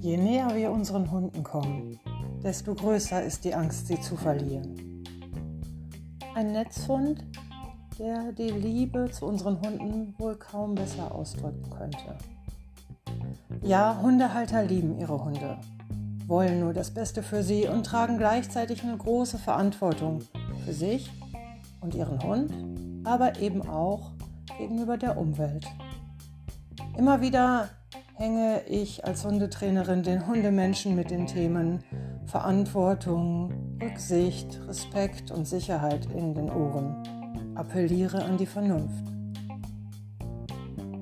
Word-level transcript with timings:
Je 0.00 0.16
näher 0.16 0.54
wir 0.54 0.72
unseren 0.72 1.10
Hunden 1.10 1.44
kommen, 1.44 2.00
desto 2.42 2.74
größer 2.74 3.22
ist 3.22 3.44
die 3.44 3.54
Angst, 3.54 3.86
sie 3.86 4.00
zu 4.00 4.16
verlieren. 4.16 5.04
Ein 6.34 6.52
Netzhund, 6.52 7.24
der 8.00 8.32
die 8.32 8.50
Liebe 8.50 9.10
zu 9.12 9.26
unseren 9.26 9.60
Hunden 9.60 10.14
wohl 10.18 10.34
kaum 10.34 10.74
besser 10.74 11.14
ausdrücken 11.14 11.70
könnte. 11.70 12.18
Ja, 13.62 14.00
Hundehalter 14.02 14.64
lieben 14.64 14.98
ihre 14.98 15.24
Hunde, 15.24 15.58
wollen 16.26 16.58
nur 16.58 16.72
das 16.72 16.90
Beste 16.92 17.22
für 17.22 17.44
sie 17.44 17.68
und 17.68 17.86
tragen 17.86 18.18
gleichzeitig 18.18 18.82
eine 18.82 18.96
große 18.96 19.38
Verantwortung 19.38 20.22
für 20.64 20.72
sich 20.72 21.10
und 21.80 21.94
ihren 21.94 22.20
Hund, 22.24 22.52
aber 23.04 23.38
eben 23.40 23.62
auch 23.68 24.10
gegenüber 24.62 24.96
der 24.96 25.18
Umwelt. 25.18 25.66
Immer 26.96 27.20
wieder 27.20 27.68
hänge 28.14 28.62
ich 28.68 29.04
als 29.04 29.24
Hundetrainerin 29.24 30.04
den 30.04 30.24
Hundemenschen 30.28 30.94
mit 30.94 31.10
den 31.10 31.26
Themen 31.26 31.82
Verantwortung, 32.26 33.52
Rücksicht, 33.82 34.60
Respekt 34.68 35.32
und 35.32 35.48
Sicherheit 35.48 36.06
in 36.14 36.34
den 36.34 36.48
Ohren. 36.48 36.94
Appelliere 37.56 38.24
an 38.24 38.36
die 38.36 38.46
Vernunft. 38.46 39.04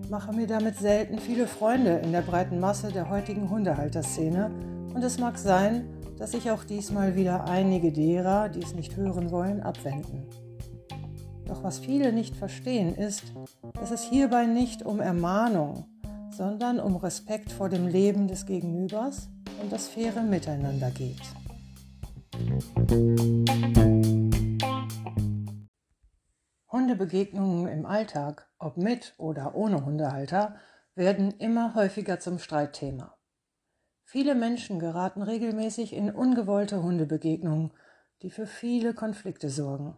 Mache 0.08 0.32
mir 0.32 0.46
damit 0.46 0.76
selten 0.76 1.18
viele 1.18 1.46
Freunde 1.46 1.98
in 1.98 2.12
der 2.12 2.22
breiten 2.22 2.60
Masse 2.60 2.90
der 2.90 3.10
heutigen 3.10 3.50
Hundehalterszene 3.50 4.50
und 4.94 5.04
es 5.04 5.18
mag 5.18 5.36
sein, 5.36 5.86
dass 6.18 6.32
sich 6.32 6.50
auch 6.50 6.64
diesmal 6.64 7.14
wieder 7.14 7.44
einige 7.44 7.92
derer, 7.92 8.48
die 8.48 8.62
es 8.62 8.74
nicht 8.74 8.96
hören 8.96 9.30
wollen, 9.30 9.60
abwenden. 9.60 10.24
Doch 11.50 11.64
was 11.64 11.80
viele 11.80 12.12
nicht 12.12 12.36
verstehen 12.36 12.94
ist, 12.94 13.24
dass 13.74 13.90
es 13.90 14.04
hierbei 14.04 14.46
nicht 14.46 14.86
um 14.86 15.00
Ermahnung, 15.00 15.84
sondern 16.30 16.78
um 16.78 16.94
Respekt 16.94 17.50
vor 17.50 17.68
dem 17.68 17.88
Leben 17.88 18.28
des 18.28 18.46
Gegenübers 18.46 19.28
und 19.60 19.72
das 19.72 19.88
faire 19.88 20.22
Miteinander 20.22 20.92
geht. 20.92 21.20
Hundebegegnungen 26.70 27.66
im 27.66 27.84
Alltag, 27.84 28.48
ob 28.60 28.76
mit 28.76 29.14
oder 29.18 29.56
ohne 29.56 29.84
Hundehalter, 29.84 30.54
werden 30.94 31.32
immer 31.32 31.74
häufiger 31.74 32.20
zum 32.20 32.38
Streitthema. 32.38 33.16
Viele 34.04 34.36
Menschen 34.36 34.78
geraten 34.78 35.22
regelmäßig 35.22 35.94
in 35.94 36.12
ungewollte 36.12 36.80
Hundebegegnungen, 36.80 37.72
die 38.22 38.30
für 38.30 38.46
viele 38.46 38.94
Konflikte 38.94 39.50
sorgen. 39.50 39.96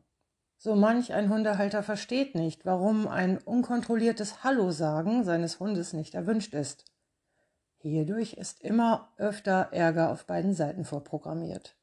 So 0.65 0.77
manch 0.77 1.13
ein 1.13 1.29
Hundehalter 1.29 1.83
versteht 1.83 2.37
nicht, 2.37 2.65
warum 2.65 3.09
ein 3.09 3.39
unkontrolliertes 3.39 4.45
Hallo 4.45 4.71
sagen 4.71 5.25
seines 5.25 5.59
Hundes 5.59 5.93
nicht 5.93 6.15
erwünscht 6.15 6.55
ist. 6.55 6.85
Hierdurch 7.79 8.35
ist 8.35 8.61
immer 8.61 9.13
öfter 9.17 9.71
Ärger 9.73 10.13
auf 10.13 10.25
beiden 10.25 10.55
Seiten 10.55 10.85
vorprogrammiert. 10.85 11.75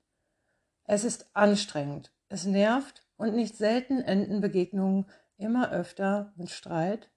Es 0.86 1.04
ist 1.04 1.30
anstrengend, 1.34 2.14
es 2.30 2.46
nervt 2.46 3.06
und 3.18 3.36
nicht 3.36 3.58
selten 3.58 4.00
enden 4.00 4.40
Begegnungen 4.40 5.08
immer 5.36 5.72
öfter 5.72 6.32
mit 6.38 6.50
Streit 6.50 7.12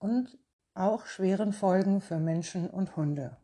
und 0.00 0.36
auch 0.74 1.06
schweren 1.06 1.54
Folgen 1.54 2.02
für 2.02 2.18
Menschen 2.18 2.68
und 2.68 2.94
Hunde. 2.96 3.38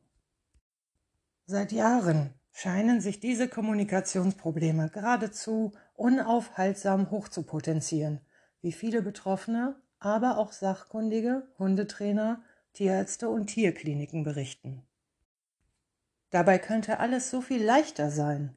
Seit 1.46 1.72
Jahren 1.72 2.34
scheinen 2.58 3.02
sich 3.02 3.20
diese 3.20 3.48
Kommunikationsprobleme 3.48 4.88
geradezu 4.88 5.72
unaufhaltsam 5.94 7.10
hochzupotenzieren, 7.10 8.22
wie 8.62 8.72
viele 8.72 9.02
Betroffene, 9.02 9.76
aber 9.98 10.38
auch 10.38 10.52
sachkundige 10.52 11.46
Hundetrainer, 11.58 12.42
Tierärzte 12.72 13.28
und 13.28 13.48
Tierkliniken 13.48 14.24
berichten. 14.24 14.82
Dabei 16.30 16.58
könnte 16.58 16.98
alles 16.98 17.30
so 17.30 17.42
viel 17.42 17.62
leichter 17.62 18.10
sein. 18.10 18.54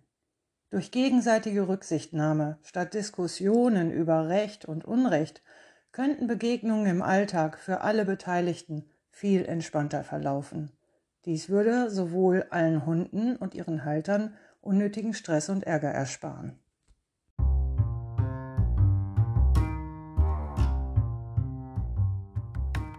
Durch 0.69 0.91
gegenseitige 0.91 1.67
Rücksichtnahme 1.67 2.57
statt 2.63 2.93
Diskussionen 2.93 3.91
über 3.91 4.29
Recht 4.29 4.63
und 4.63 4.85
Unrecht 4.85 5.43
könnten 5.91 6.27
Begegnungen 6.27 6.85
im 6.85 7.01
Alltag 7.01 7.59
für 7.59 7.81
alle 7.81 8.05
Beteiligten 8.05 8.89
viel 9.09 9.43
entspannter 9.43 10.05
verlaufen. 10.05 10.71
Dies 11.25 11.49
würde 11.49 11.89
sowohl 11.89 12.45
allen 12.49 12.85
Hunden 12.85 13.35
und 13.35 13.53
ihren 13.53 13.83
Haltern 13.83 14.33
unnötigen 14.61 15.13
Stress 15.13 15.49
und 15.49 15.65
Ärger 15.65 15.89
ersparen. 15.89 16.57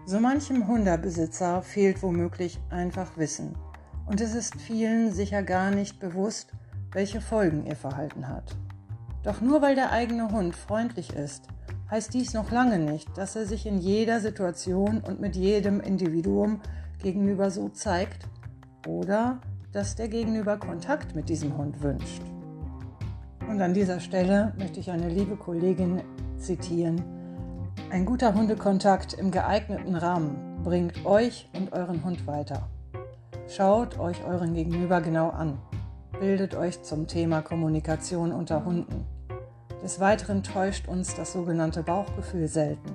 So 0.04 0.20
manchem 0.20 0.66
Hundebesitzer 0.66 1.62
fehlt 1.62 2.02
womöglich 2.02 2.58
einfach 2.68 3.16
Wissen 3.16 3.56
und 4.04 4.20
es 4.20 4.34
ist 4.34 4.60
vielen 4.60 5.12
sicher 5.12 5.42
gar 5.42 5.70
nicht 5.70 5.98
bewusst, 5.98 6.52
welche 6.92 7.22
Folgen 7.22 7.64
ihr 7.64 7.76
Verhalten 7.76 8.28
hat. 8.28 8.56
Doch 9.22 9.40
nur 9.40 9.62
weil 9.62 9.76
der 9.76 9.92
eigene 9.92 10.30
Hund 10.30 10.56
freundlich 10.56 11.14
ist, 11.14 11.44
heißt 11.90 12.12
dies 12.12 12.34
noch 12.34 12.50
lange 12.50 12.78
nicht, 12.78 13.16
dass 13.16 13.36
er 13.36 13.46
sich 13.46 13.64
in 13.66 13.78
jeder 13.78 14.20
Situation 14.20 15.00
und 15.00 15.20
mit 15.20 15.36
jedem 15.36 15.80
Individuum 15.80 16.60
Gegenüber 17.00 17.50
so 17.50 17.68
zeigt 17.68 18.28
oder 18.86 19.40
dass 19.72 19.96
der 19.96 20.08
Gegenüber 20.08 20.56
Kontakt 20.56 21.14
mit 21.14 21.28
diesem 21.28 21.56
Hund 21.56 21.82
wünscht. 21.82 22.22
Und 23.48 23.60
an 23.60 23.74
dieser 23.74 24.00
Stelle 24.00 24.52
möchte 24.58 24.80
ich 24.80 24.90
eine 24.90 25.08
liebe 25.08 25.36
Kollegin 25.36 26.02
zitieren. 26.38 27.02
Ein 27.90 28.04
guter 28.04 28.34
Hundekontakt 28.34 29.14
im 29.14 29.30
geeigneten 29.30 29.94
Rahmen 29.94 30.62
bringt 30.62 31.04
euch 31.04 31.48
und 31.56 31.72
euren 31.72 32.04
Hund 32.04 32.26
weiter. 32.26 32.68
Schaut 33.48 33.98
euch 33.98 34.24
euren 34.24 34.54
Gegenüber 34.54 35.00
genau 35.00 35.30
an. 35.30 35.58
Bildet 36.20 36.54
euch 36.54 36.82
zum 36.82 37.06
Thema 37.06 37.42
Kommunikation 37.42 38.32
unter 38.32 38.64
Hunden. 38.64 39.06
Des 39.82 39.98
Weiteren 39.98 40.42
täuscht 40.42 40.86
uns 40.86 41.14
das 41.14 41.32
sogenannte 41.32 41.82
Bauchgefühl 41.82 42.46
selten. 42.46 42.90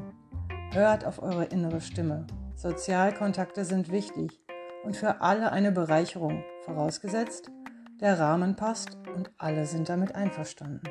Hört 0.71 1.05
auf 1.05 1.21
eure 1.21 1.45
innere 1.45 1.81
Stimme 1.81 2.25
Sozialkontakte 2.55 3.66
sind 3.66 3.91
wichtig 3.91 4.39
und 4.85 4.95
für 4.95 5.21
alle 5.21 5.51
eine 5.51 5.73
Bereicherung, 5.73 6.41
vorausgesetzt, 6.61 7.51
der 7.99 8.17
Rahmen 8.17 8.55
passt 8.55 8.97
und 9.13 9.29
alle 9.38 9.66
sind 9.66 9.89
damit 9.89 10.16
einverstanden. 10.16 10.81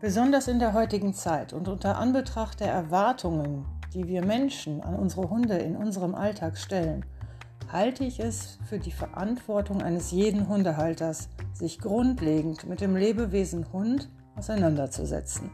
Besonders 0.00 0.48
in 0.48 0.58
der 0.58 0.72
heutigen 0.72 1.12
Zeit 1.12 1.52
und 1.52 1.68
unter 1.68 1.98
Anbetracht 1.98 2.60
der 2.60 2.72
Erwartungen, 2.72 3.66
die 3.92 4.08
wir 4.08 4.24
Menschen 4.24 4.80
an 4.80 4.94
unsere 4.94 5.28
Hunde 5.28 5.58
in 5.58 5.76
unserem 5.76 6.14
Alltag 6.14 6.56
stellen, 6.56 7.04
halte 7.72 8.04
ich 8.04 8.20
es 8.20 8.58
für 8.68 8.78
die 8.78 8.92
Verantwortung 8.92 9.82
eines 9.82 10.10
jeden 10.10 10.48
Hundehalters, 10.48 11.28
sich 11.52 11.78
grundlegend 11.78 12.66
mit 12.66 12.80
dem 12.80 12.96
Lebewesen 12.96 13.72
Hund 13.72 14.08
auseinanderzusetzen. 14.36 15.50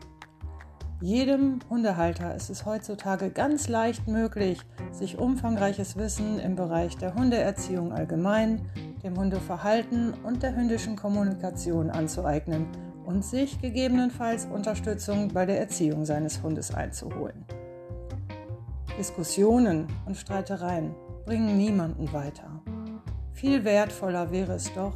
Jedem 1.01 1.59
Hundehalter 1.69 2.35
ist 2.35 2.51
es 2.51 2.65
heutzutage 2.65 3.31
ganz 3.31 3.69
leicht 3.69 4.07
möglich, 4.07 4.61
sich 4.93 5.19
umfangreiches 5.19 5.97
Wissen 5.97 6.39
im 6.39 6.55
Bereich 6.55 6.97
der 6.97 7.15
Hundeerziehung 7.15 7.93
allgemein, 7.93 8.63
dem 9.03 9.19
Hundeverhalten 9.19 10.15
und 10.23 10.43
der 10.43 10.57
hündischen 10.57 10.97
Kommunikation 10.97 11.91
anzueignen 11.91 12.67
und 13.05 13.25
sich 13.25 13.61
gegebenenfalls 13.61 14.47
Unterstützung 14.47 15.29
bei 15.29 15.45
der 15.45 15.61
Erziehung 15.61 16.07
seines 16.07 16.43
Hundes 16.43 16.73
einzuholen. 16.73 17.45
Diskussionen 18.97 19.89
und 20.07 20.17
Streitereien 20.17 20.95
bringen 21.25 21.57
niemanden 21.57 22.13
weiter. 22.13 22.63
Viel 23.33 23.65
wertvoller 23.65 24.31
wäre 24.31 24.53
es 24.55 24.73
doch, 24.75 24.95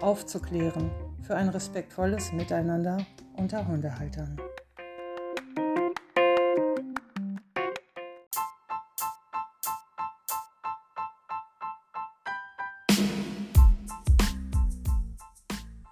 aufzuklären 0.00 0.90
für 1.22 1.36
ein 1.36 1.48
respektvolles 1.48 2.32
Miteinander 2.32 2.98
unter 3.36 3.66
Hundehaltern. 3.66 4.36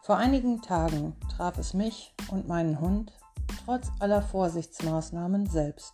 Vor 0.02 0.16
einigen 0.16 0.62
Tagen 0.62 1.14
traf 1.36 1.58
es 1.58 1.74
mich 1.74 2.14
und 2.30 2.48
meinen 2.48 2.80
Hund 2.80 3.12
trotz 3.64 3.90
aller 3.98 4.22
Vorsichtsmaßnahmen 4.22 5.46
selbst. 5.46 5.92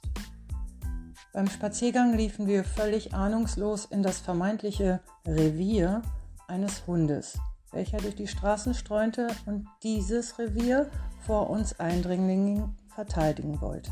Beim 1.35 1.49
Spaziergang 1.49 2.17
liefen 2.17 2.47
wir 2.47 2.63
völlig 2.63 3.13
ahnungslos 3.13 3.87
in 3.87 4.05
das 4.05 4.21
vermeintliche 4.21 5.01
Revier 5.27 6.01
eines 6.47 6.87
Hundes, 6.87 7.37
welcher 7.73 7.99
durch 7.99 8.15
die 8.15 8.29
Straßen 8.29 8.73
streunte 8.73 9.27
und 9.45 9.67
dieses 9.83 10.39
Revier 10.39 10.89
vor 11.19 11.51
uns 11.51 11.81
Eindringlingen 11.81 12.77
verteidigen 12.87 13.61
wollte. 13.61 13.91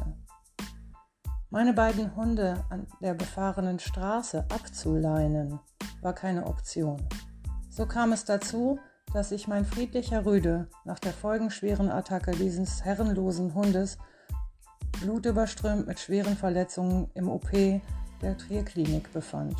Meine 1.50 1.72
beiden 1.72 2.14
Hunde 2.14 2.64
an 2.70 2.86
der 3.00 3.14
befahrenen 3.14 3.80
Straße 3.80 4.46
abzuleinen 4.48 5.58
war 6.00 6.12
keine 6.12 6.46
Option. 6.46 7.08
So 7.70 7.86
kam 7.86 8.12
es 8.12 8.24
dazu, 8.24 8.78
dass 9.12 9.30
sich 9.30 9.48
mein 9.48 9.64
friedlicher 9.64 10.24
Rüde 10.24 10.68
nach 10.84 11.00
der 11.00 11.12
folgenschweren 11.12 11.90
Attacke 11.90 12.30
dieses 12.36 12.84
herrenlosen 12.84 13.52
Hundes 13.52 13.98
blutüberströmt 15.02 15.86
mit 15.86 16.00
schweren 16.00 16.36
Verletzungen 16.36 17.10
im 17.14 17.28
OP 17.28 17.50
der 18.22 18.38
Trierklinik 18.38 19.12
befand. 19.12 19.56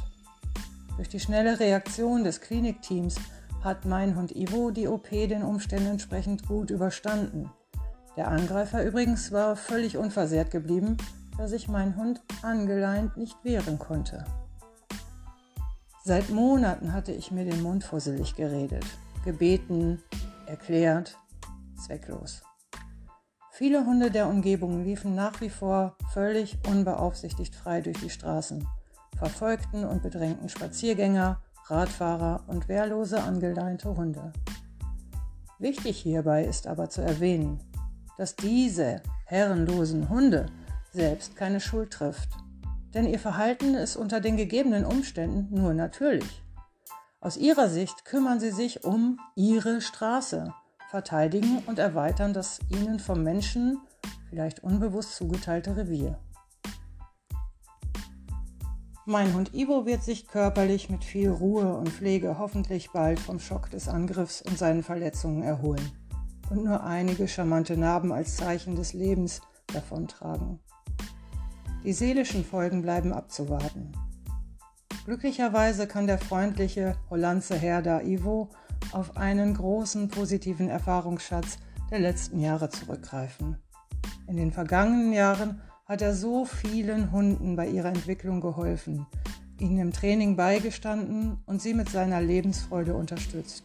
Durch 0.96 1.08
die 1.08 1.20
schnelle 1.20 1.58
Reaktion 1.58 2.24
des 2.24 2.40
Klinikteams 2.40 3.16
hat 3.62 3.84
mein 3.84 4.16
Hund 4.16 4.34
Ivo 4.34 4.70
die 4.70 4.88
OP 4.88 5.10
den 5.10 5.42
Umständen 5.42 5.92
entsprechend 5.92 6.46
gut 6.46 6.70
überstanden. 6.70 7.50
Der 8.16 8.28
Angreifer 8.28 8.84
übrigens 8.84 9.32
war 9.32 9.56
völlig 9.56 9.96
unversehrt 9.96 10.50
geblieben, 10.50 10.96
da 11.38 11.48
sich 11.48 11.68
mein 11.68 11.96
Hund 11.96 12.20
angeleint 12.42 13.16
nicht 13.16 13.36
wehren 13.44 13.78
konnte. 13.78 14.24
Seit 16.04 16.30
Monaten 16.30 16.92
hatte 16.92 17.12
ich 17.12 17.30
mir 17.30 17.44
den 17.44 17.62
Mund 17.62 17.84
fusselig 17.84 18.34
geredet, 18.34 18.84
gebeten, 19.24 20.02
erklärt, 20.46 21.16
zwecklos. 21.76 22.42
Viele 23.54 23.84
Hunde 23.84 24.10
der 24.10 24.28
Umgebung 24.28 24.82
liefen 24.82 25.14
nach 25.14 25.42
wie 25.42 25.50
vor 25.50 25.94
völlig 26.14 26.56
unbeaufsichtigt 26.66 27.54
frei 27.54 27.82
durch 27.82 28.00
die 28.00 28.08
Straßen, 28.08 28.66
verfolgten 29.18 29.84
und 29.84 30.02
bedrängten 30.02 30.48
Spaziergänger, 30.48 31.38
Radfahrer 31.66 32.44
und 32.46 32.68
wehrlose 32.68 33.22
angeleinte 33.22 33.94
Hunde. 33.94 34.32
Wichtig 35.58 35.98
hierbei 35.98 36.46
ist 36.46 36.66
aber 36.66 36.88
zu 36.88 37.02
erwähnen, 37.02 37.58
dass 38.16 38.36
diese 38.36 39.02
herrenlosen 39.26 40.08
Hunde 40.08 40.46
selbst 40.94 41.36
keine 41.36 41.60
Schuld 41.60 41.92
trifft, 41.92 42.30
denn 42.94 43.06
ihr 43.06 43.18
Verhalten 43.18 43.74
ist 43.74 43.96
unter 43.96 44.20
den 44.22 44.38
gegebenen 44.38 44.86
Umständen 44.86 45.54
nur 45.54 45.74
natürlich. 45.74 46.42
Aus 47.20 47.36
ihrer 47.36 47.68
Sicht 47.68 48.06
kümmern 48.06 48.40
sie 48.40 48.50
sich 48.50 48.84
um 48.84 49.20
ihre 49.36 49.82
Straße, 49.82 50.54
verteidigen 50.92 51.62
und 51.66 51.78
erweitern 51.78 52.34
das 52.34 52.60
ihnen 52.68 53.00
vom 53.00 53.22
Menschen 53.22 53.78
vielleicht 54.28 54.62
unbewusst 54.62 55.16
zugeteilte 55.16 55.74
Revier. 55.74 56.18
Mein 59.06 59.32
Hund 59.32 59.54
Ivo 59.54 59.86
wird 59.86 60.02
sich 60.02 60.28
körperlich 60.28 60.90
mit 60.90 61.02
viel 61.02 61.30
Ruhe 61.30 61.74
und 61.78 61.88
Pflege 61.88 62.38
hoffentlich 62.38 62.90
bald 62.90 63.18
vom 63.18 63.40
Schock 63.40 63.70
des 63.70 63.88
Angriffs 63.88 64.42
und 64.42 64.58
seinen 64.58 64.82
Verletzungen 64.82 65.42
erholen 65.42 65.92
und 66.50 66.62
nur 66.62 66.84
einige 66.84 67.26
charmante 67.26 67.78
Narben 67.78 68.12
als 68.12 68.36
Zeichen 68.36 68.76
des 68.76 68.92
Lebens 68.92 69.40
davontragen. 69.68 70.60
Die 71.84 71.94
seelischen 71.94 72.44
Folgen 72.44 72.82
bleiben 72.82 73.14
abzuwarten. 73.14 73.92
Glücklicherweise 75.06 75.86
kann 75.86 76.06
der 76.06 76.18
freundliche 76.18 76.96
Hollandse 77.08 77.56
Herr 77.56 77.80
da 77.80 78.02
Ivo 78.02 78.50
auf 78.92 79.16
einen 79.16 79.54
großen 79.54 80.08
positiven 80.08 80.68
Erfahrungsschatz 80.68 81.58
der 81.90 82.00
letzten 82.00 82.40
Jahre 82.40 82.70
zurückgreifen. 82.70 83.56
In 84.26 84.36
den 84.36 84.52
vergangenen 84.52 85.12
Jahren 85.12 85.60
hat 85.86 86.02
er 86.02 86.14
so 86.14 86.44
vielen 86.44 87.12
Hunden 87.12 87.56
bei 87.56 87.68
ihrer 87.68 87.88
Entwicklung 87.88 88.40
geholfen, 88.40 89.06
ihnen 89.58 89.78
im 89.78 89.92
Training 89.92 90.36
beigestanden 90.36 91.38
und 91.46 91.60
sie 91.60 91.74
mit 91.74 91.88
seiner 91.88 92.20
Lebensfreude 92.20 92.94
unterstützt. 92.94 93.64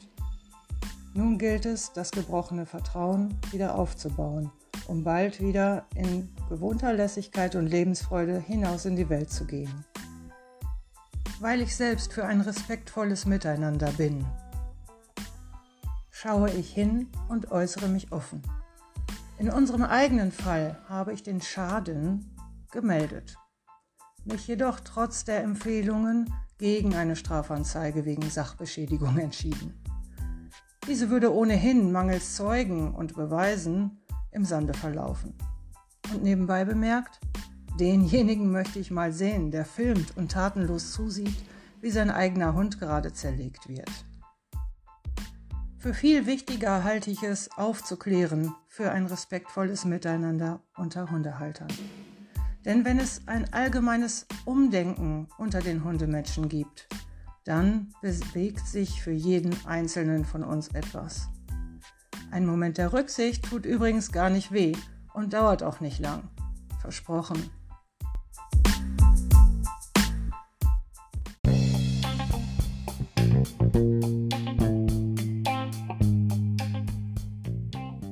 Nun 1.13 1.37
gilt 1.37 1.65
es, 1.65 1.93
das 1.93 2.11
gebrochene 2.11 2.65
Vertrauen 2.65 3.33
wieder 3.51 3.75
aufzubauen, 3.75 4.51
um 4.87 5.03
bald 5.03 5.41
wieder 5.41 5.85
in 5.95 6.29
gewohnter 6.49 6.93
Lässigkeit 6.93 7.55
und 7.55 7.67
Lebensfreude 7.67 8.39
hinaus 8.39 8.85
in 8.85 8.95
die 8.95 9.09
Welt 9.09 9.31
zu 9.31 9.45
gehen. 9.45 9.85
Weil 11.39 11.61
ich 11.61 11.75
selbst 11.75 12.13
für 12.13 12.25
ein 12.25 12.41
respektvolles 12.41 13.25
Miteinander 13.25 13.91
bin, 13.91 14.25
schaue 16.19 16.49
ich 16.49 16.73
hin 16.73 17.09
und 17.27 17.51
äußere 17.51 17.87
mich 17.89 18.11
offen. 18.11 18.41
In 19.37 19.51
unserem 19.51 19.83
eigenen 19.83 20.31
Fall 20.31 20.81
habe 20.89 21.13
ich 21.13 21.21
den 21.21 21.41
Schaden 21.41 22.35
gemeldet, 22.71 23.35
mich 24.25 24.47
jedoch 24.47 24.79
trotz 24.79 25.25
der 25.25 25.43
Empfehlungen 25.43 26.33
gegen 26.57 26.95
eine 26.95 27.15
Strafanzeige 27.15 28.03
wegen 28.05 28.27
Sachbeschädigung 28.31 29.15
entschieden. 29.19 29.79
Diese 30.87 31.11
würde 31.11 31.31
ohnehin 31.31 31.91
mangels 31.91 32.35
Zeugen 32.35 32.95
und 32.95 33.13
Beweisen 33.13 34.01
im 34.31 34.43
Sande 34.43 34.73
verlaufen. 34.73 35.35
Und 36.11 36.23
nebenbei 36.23 36.65
bemerkt, 36.65 37.19
denjenigen 37.79 38.51
möchte 38.51 38.79
ich 38.79 38.89
mal 38.89 39.13
sehen, 39.13 39.51
der 39.51 39.65
filmt 39.65 40.17
und 40.17 40.31
tatenlos 40.31 40.93
zusieht, 40.93 41.37
wie 41.79 41.91
sein 41.91 42.09
eigener 42.09 42.55
Hund 42.55 42.79
gerade 42.79 43.13
zerlegt 43.13 43.69
wird. 43.69 43.91
Für 45.79 45.93
viel 45.93 46.25
wichtiger 46.25 46.83
halte 46.83 47.11
ich 47.11 47.21
es, 47.21 47.51
aufzuklären 47.55 48.55
für 48.67 48.91
ein 48.91 49.05
respektvolles 49.05 49.85
Miteinander 49.85 50.59
unter 50.75 51.11
Hundehaltern. 51.11 51.67
Denn 52.65 52.83
wenn 52.83 52.99
es 52.99 53.21
ein 53.27 53.53
allgemeines 53.53 54.25
Umdenken 54.45 55.27
unter 55.37 55.59
den 55.59 55.83
Hundemenschen 55.83 56.49
gibt, 56.49 56.87
dann 57.45 57.93
bewegt 58.01 58.67
sich 58.67 59.03
für 59.03 59.11
jeden 59.11 59.55
Einzelnen 59.67 60.25
von 60.25 60.43
uns 60.43 60.69
etwas. 60.69 61.29
Ein 62.31 62.47
Moment 62.47 62.79
der 62.79 62.91
Rücksicht 62.91 63.45
tut 63.45 63.65
übrigens 63.65 64.11
gar 64.11 64.31
nicht 64.31 64.51
weh 64.51 64.73
und 65.13 65.33
dauert 65.33 65.61
auch 65.61 65.79
nicht 65.79 65.99
lang. 65.99 66.23
Versprochen. 66.81 67.51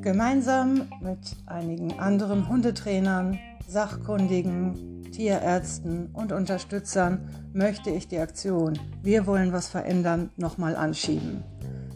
Gemeinsam 0.06 0.88
mit 1.02 1.36
einigen 1.48 1.98
anderen 1.98 2.48
Hundetrainern, 2.48 3.40
Sachkundigen, 3.68 5.02
Tierärzten 5.12 6.12
und 6.13 6.31
Unterstützern 6.31 7.28
möchte 7.54 7.90
ich 7.90 8.07
die 8.07 8.19
Aktion 8.19 8.78
Wir 9.02 9.25
wollen 9.25 9.52
was 9.52 9.68
verändern 9.68 10.30
nochmal 10.38 10.75
anschieben. 10.75 11.44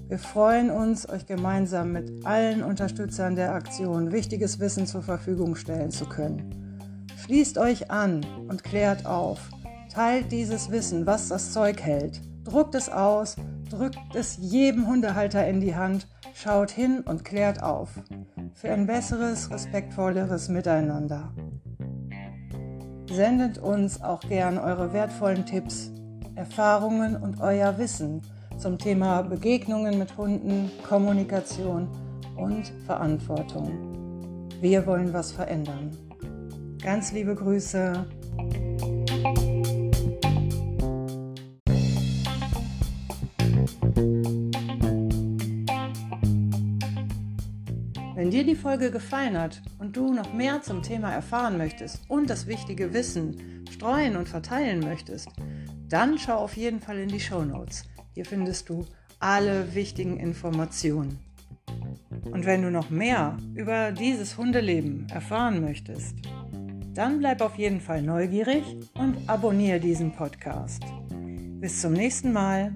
Wir 0.07 0.17
freuen 0.17 0.71
uns, 0.71 1.07
euch 1.07 1.27
gemeinsam 1.27 1.91
mit 1.91 2.25
allen 2.25 2.63
Unterstützern 2.63 3.35
der 3.35 3.53
Aktion 3.53 4.11
wichtiges 4.11 4.59
Wissen 4.59 4.87
zur 4.87 5.03
Verfügung 5.03 5.55
stellen 5.55 5.91
zu 5.91 6.05
können. 6.05 6.79
Schließt 7.23 7.59
euch 7.59 7.91
an 7.91 8.25
und 8.47 8.63
klärt 8.63 9.05
auf. 9.05 9.51
Teilt 9.93 10.31
dieses 10.31 10.71
Wissen, 10.71 11.05
was 11.05 11.27
das 11.27 11.53
Zeug 11.53 11.79
hält. 11.83 12.21
Druckt 12.43 12.75
es 12.75 12.89
aus, 12.89 13.35
drückt 13.69 14.15
es 14.15 14.37
jedem 14.37 14.87
Hundehalter 14.87 15.47
in 15.47 15.61
die 15.61 15.75
Hand 15.75 16.07
Schaut 16.41 16.71
hin 16.71 17.01
und 17.01 17.25
klärt 17.25 17.61
auf. 17.61 17.89
Für 18.53 18.71
ein 18.71 18.87
besseres, 18.87 19.51
respektvolleres 19.51 20.47
Miteinander. 20.47 21.33
Sendet 23.11 23.57
uns 23.57 24.01
auch 24.01 24.21
gern 24.21 24.57
eure 24.57 24.93
wertvollen 24.93 25.45
Tipps, 25.45 25.91
Erfahrungen 26.35 27.17
und 27.17 27.41
euer 27.41 27.77
Wissen 27.77 28.21
zum 28.57 28.77
Thema 28.77 29.21
Begegnungen 29.23 29.97
mit 29.97 30.15
Hunden, 30.15 30.71
Kommunikation 30.87 31.89
und 32.37 32.71
Verantwortung. 32.85 34.47
Wir 34.61 34.87
wollen 34.87 35.11
was 35.11 35.33
verändern. 35.33 35.91
Ganz 36.81 37.11
liebe 37.11 37.35
Grüße. 37.35 38.05
Wenn 48.19 48.31
dir 48.31 48.43
die 48.43 48.55
Folge 48.55 48.91
gefallen 48.91 49.39
hat 49.39 49.61
und 49.77 49.95
du 49.95 50.13
noch 50.13 50.33
mehr 50.33 50.61
zum 50.61 50.83
Thema 50.83 51.09
erfahren 51.09 51.57
möchtest 51.57 52.01
und 52.09 52.29
das 52.29 52.47
wichtige 52.47 52.93
Wissen 52.93 53.63
streuen 53.71 54.17
und 54.17 54.27
verteilen 54.27 54.81
möchtest, 54.81 55.29
dann 55.87 56.17
schau 56.17 56.35
auf 56.35 56.57
jeden 56.57 56.81
Fall 56.81 56.97
in 56.97 57.07
die 57.07 57.21
Show 57.21 57.45
Notes. 57.45 57.85
Hier 58.15 58.25
findest 58.25 58.67
du 58.67 58.85
alle 59.21 59.73
wichtigen 59.73 60.19
Informationen. 60.19 61.17
Und 62.25 62.45
wenn 62.45 62.61
du 62.61 62.69
noch 62.69 62.89
mehr 62.89 63.37
über 63.55 63.93
dieses 63.93 64.37
Hundeleben 64.37 65.07
erfahren 65.09 65.61
möchtest, 65.61 66.17
dann 66.93 67.19
bleib 67.19 67.39
auf 67.39 67.55
jeden 67.55 67.79
Fall 67.79 68.01
neugierig 68.01 68.65
und 68.95 69.15
abonniere 69.29 69.79
diesen 69.79 70.11
Podcast. 70.11 70.83
Bis 71.61 71.79
zum 71.79 71.93
nächsten 71.93 72.33
Mal. 72.33 72.75